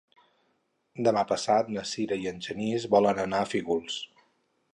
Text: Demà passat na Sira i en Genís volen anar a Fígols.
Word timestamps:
Demà 1.07 1.23
passat 1.31 1.69
na 1.75 1.83
Sira 1.91 2.19
i 2.25 2.27
en 2.33 2.41
Genís 2.47 2.89
volen 2.97 3.23
anar 3.27 3.45
a 3.45 3.51
Fígols. 3.53 4.01